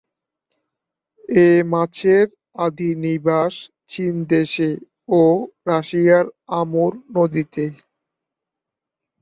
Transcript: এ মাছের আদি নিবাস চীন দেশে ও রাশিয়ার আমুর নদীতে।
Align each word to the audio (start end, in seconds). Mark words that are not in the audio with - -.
এ 1.39 1.49
মাছের 1.71 2.25
আদি 2.57 2.89
নিবাস 3.03 3.53
চীন 3.89 4.13
দেশে 4.31 4.69
ও 5.11 5.21
রাশিয়ার 5.67 6.25
আমুর 6.59 6.91
নদীতে। 7.15 7.63